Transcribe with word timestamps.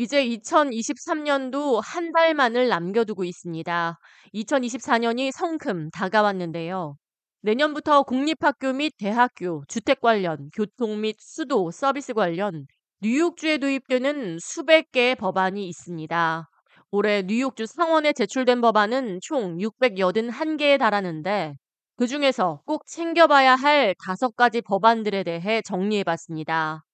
이제 0.00 0.24
2023년도 0.24 1.80
한 1.82 2.12
달만을 2.12 2.68
남겨두고 2.68 3.24
있습니다. 3.24 3.98
2024년이 4.32 5.32
성큼 5.32 5.90
다가왔는데요. 5.90 6.96
내년부터 7.40 8.04
공립학교 8.04 8.74
및 8.74 8.92
대학교, 8.96 9.64
주택 9.66 10.00
관련, 10.00 10.50
교통 10.54 11.00
및 11.00 11.16
수도, 11.18 11.72
서비스 11.72 12.14
관련 12.14 12.68
뉴욕주에 13.00 13.58
도입되는 13.58 14.38
수백 14.40 14.92
개의 14.92 15.16
법안이 15.16 15.66
있습니다. 15.66 16.48
올해 16.92 17.22
뉴욕주 17.22 17.66
상원에 17.66 18.12
제출된 18.12 18.60
법안은 18.60 19.18
총 19.20 19.56
681개에 19.58 20.78
달하는데 20.78 21.54
그 21.96 22.06
중에서 22.06 22.62
꼭 22.66 22.86
챙겨봐야 22.86 23.56
할 23.56 23.96
다섯 24.04 24.36
가지 24.36 24.60
법안들에 24.60 25.24
대해 25.24 25.60
정리해봤습니다. 25.62 26.84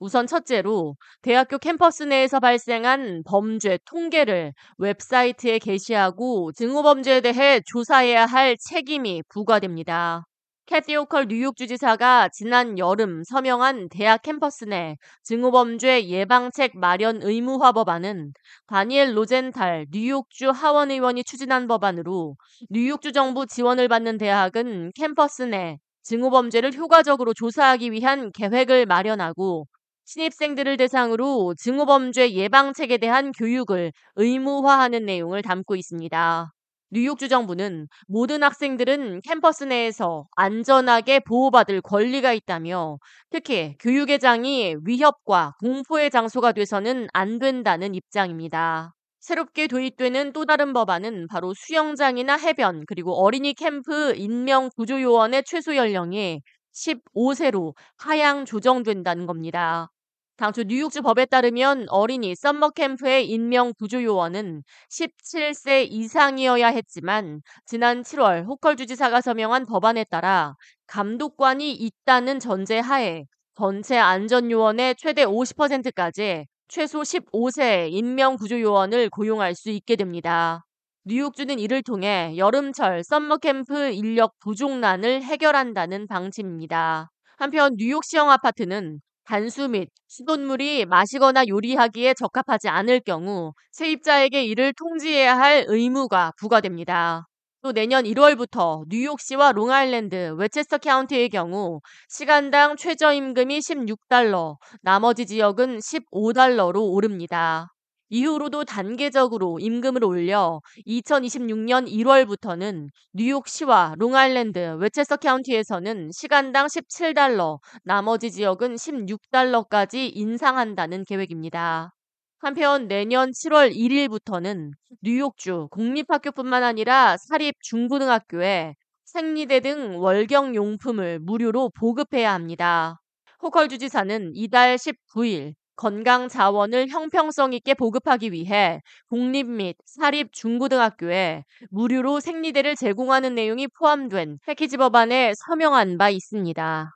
우선 0.00 0.26
첫째로 0.26 0.96
대학교 1.20 1.58
캠퍼스 1.58 2.04
내에서 2.04 2.40
발생한 2.40 3.22
범죄 3.26 3.78
통계를 3.84 4.54
웹사이트에 4.78 5.58
게시하고 5.58 6.52
증오범죄에 6.52 7.20
대해 7.20 7.60
조사해야 7.66 8.24
할 8.24 8.56
책임이 8.56 9.22
부과됩니다. 9.28 10.24
캐티 10.64 10.96
호컬 10.96 11.26
뉴욕 11.28 11.54
주지사가 11.54 12.30
지난 12.32 12.78
여름 12.78 13.22
서명한 13.24 13.90
대학 13.90 14.22
캠퍼스 14.22 14.64
내 14.64 14.96
증오범죄 15.24 16.06
예방책 16.06 16.78
마련 16.78 17.20
의무화 17.22 17.72
법안은 17.72 18.32
다니엘 18.68 19.14
로젠탈 19.14 19.88
뉴욕주 19.90 20.48
하원 20.50 20.90
의원이 20.90 21.24
추진한 21.24 21.68
법안으로 21.68 22.36
뉴욕주 22.70 23.12
정부 23.12 23.46
지원을 23.46 23.88
받는 23.88 24.16
대학은 24.16 24.92
캠퍼스 24.94 25.42
내 25.42 25.76
증오범죄를 26.04 26.72
효과적으로 26.72 27.34
조사하기 27.34 27.92
위한 27.92 28.32
계획을 28.32 28.86
마련하고 28.86 29.66
신입생들을 30.10 30.76
대상으로 30.76 31.54
증오범죄 31.56 32.32
예방책에 32.32 32.98
대한 32.98 33.30
교육을 33.30 33.92
의무화하는 34.16 35.04
내용을 35.04 35.40
담고 35.42 35.76
있습니다. 35.76 36.52
뉴욕주 36.90 37.28
정부는 37.28 37.86
모든 38.08 38.42
학생들은 38.42 39.20
캠퍼스 39.20 39.62
내에서 39.62 40.26
안전하게 40.34 41.20
보호받을 41.20 41.80
권리가 41.82 42.32
있다며 42.32 42.98
특히 43.30 43.76
교육의 43.78 44.18
장이 44.18 44.78
위협과 44.84 45.54
공포의 45.60 46.10
장소가 46.10 46.50
돼서는 46.50 47.06
안 47.12 47.38
된다는 47.38 47.94
입장입니다. 47.94 48.92
새롭게 49.20 49.68
도입되는 49.68 50.32
또 50.32 50.44
다른 50.44 50.72
법안은 50.72 51.28
바로 51.28 51.54
수영장이나 51.54 52.36
해변 52.36 52.82
그리고 52.88 53.12
어린이 53.12 53.54
캠프 53.54 54.12
인명 54.16 54.70
구조 54.74 55.00
요원의 55.00 55.44
최소 55.46 55.76
연령이 55.76 56.42
15세로 56.72 57.74
하향 57.96 58.44
조정된다는 58.44 59.26
겁니다. 59.26 59.92
당초 60.40 60.62
뉴욕주 60.62 61.02
법에 61.02 61.26
따르면 61.26 61.84
어린이 61.90 62.34
summer 62.34 62.70
camp의 62.70 63.28
인명 63.28 63.74
구조 63.74 64.02
요원은 64.02 64.62
17세 64.88 65.86
이상이어야 65.90 66.68
했지만 66.68 67.42
지난 67.66 68.00
7월 68.00 68.46
호컬 68.46 68.76
주지사가 68.76 69.20
서명한 69.20 69.66
법안에 69.66 70.04
따라 70.04 70.54
감독관이 70.86 71.74
있다는 71.74 72.40
전제 72.40 72.78
하에 72.78 73.24
전체 73.54 73.98
안전 73.98 74.50
요원의 74.50 74.94
최대 74.96 75.26
50%까지 75.26 76.46
최소 76.68 77.02
15세 77.02 77.90
인명 77.90 78.36
구조 78.36 78.58
요원을 78.58 79.10
고용할 79.10 79.54
수 79.54 79.68
있게 79.68 79.94
됩니다. 79.94 80.64
뉴욕주는 81.04 81.58
이를 81.58 81.82
통해 81.82 82.32
여름철 82.38 83.04
summer 83.04 83.36
camp 83.36 83.90
인력 83.90 84.38
부족난을 84.38 85.22
해결한다는 85.22 86.06
방침입니다. 86.06 87.10
한편 87.36 87.74
뉴욕시영 87.76 88.30
아파트는 88.30 89.02
단수 89.30 89.68
및 89.68 89.88
수돗물이 90.08 90.86
마시거나 90.86 91.46
요리하기에 91.46 92.14
적합하지 92.14 92.68
않을 92.68 92.98
경우 92.98 93.52
세입자에게 93.70 94.42
이를 94.42 94.72
통지해야 94.72 95.38
할 95.38 95.64
의무가 95.68 96.32
부과됩니다. 96.36 97.28
또 97.62 97.70
내년 97.72 98.02
1월부터 98.02 98.82
뉴욕시와 98.88 99.52
롱아일랜드, 99.52 100.34
웨체스터 100.36 100.78
카운티의 100.78 101.28
경우 101.28 101.80
시간당 102.08 102.74
최저임금이 102.74 103.60
16달러, 103.60 104.56
나머지 104.82 105.26
지역은 105.26 105.78
15달러로 105.78 106.90
오릅니다. 106.90 107.68
이후로도 108.10 108.64
단계적으로 108.64 109.58
임금을 109.60 110.04
올려 110.04 110.60
2026년 110.86 111.88
1월부터는 111.88 112.88
뉴욕시와 113.12 113.94
롱아일랜드, 113.98 114.76
웨체스터 114.80 115.16
카운티에서는 115.16 116.10
시간당 116.12 116.66
17달러, 116.66 117.60
나머지 117.84 118.32
지역은 118.32 118.74
16달러까지 118.74 120.10
인상한다는 120.12 121.04
계획입니다. 121.04 121.94
한편 122.40 122.88
내년 122.88 123.30
7월 123.30 123.72
1일부터는 123.72 124.72
뉴욕주 125.02 125.68
공립학교뿐만 125.70 126.64
아니라 126.64 127.16
사립 127.16 127.54
중고등학교에 127.60 128.74
생리대 129.04 129.60
등 129.60 130.00
월경 130.00 130.56
용품을 130.56 131.20
무료로 131.20 131.70
보급해야 131.78 132.32
합니다. 132.32 133.00
호컬 133.40 133.68
주지사는 133.68 134.32
이달 134.34 134.76
19일 134.76 135.54
건강 135.80 136.28
자원을 136.28 136.88
형평성 136.88 137.54
있게 137.54 137.72
보급하기 137.72 138.32
위해 138.32 138.82
공립 139.08 139.46
및 139.46 139.76
사립 139.86 140.30
중고등학교에 140.30 141.44
무료로 141.70 142.20
생리대를 142.20 142.76
제공하는 142.76 143.34
내용이 143.34 143.66
포함된 143.66 144.40
패키지 144.44 144.76
법안에 144.76 145.32
서명한 145.38 145.96
바 145.96 146.10
있습니다. 146.10 146.90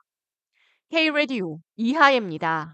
K-Radio 0.91 1.57
이하예입니다. 1.77 2.63